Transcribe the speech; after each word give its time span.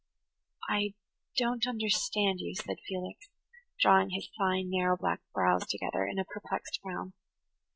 "I 0.67 0.95
don't 1.37 1.67
understand 1.67 2.39
you," 2.39 2.55
said 2.55 2.79
Felix, 2.87 3.29
drawing 3.79 4.09
his 4.09 4.31
fine, 4.35 4.67
narrow 4.71 4.97
black 4.97 5.21
brows 5.31 5.67
together 5.67 6.07
in 6.07 6.17
a 6.17 6.25
perplexed 6.25 6.79
frown. 6.81 7.13